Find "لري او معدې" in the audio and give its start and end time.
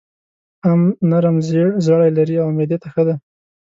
2.17-2.77